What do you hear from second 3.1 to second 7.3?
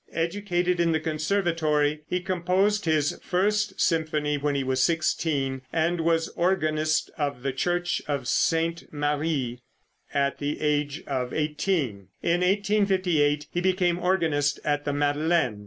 first symphony when he was sixteen, and was organist